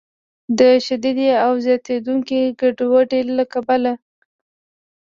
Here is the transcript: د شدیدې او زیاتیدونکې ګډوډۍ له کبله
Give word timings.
د 0.59 0.61
شدیدې 0.85 1.29
او 1.45 1.51
زیاتیدونکې 1.65 2.39
ګډوډۍ 2.59 3.21
له 3.37 3.45
کبله 3.53 3.93